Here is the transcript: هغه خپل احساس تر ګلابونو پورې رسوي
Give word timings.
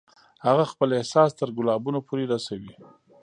هغه 0.45 0.63
خپل 0.71 0.89
احساس 0.99 1.29
تر 1.39 1.49
ګلابونو 1.57 1.99
پورې 2.07 2.23
رسوي 2.33 2.73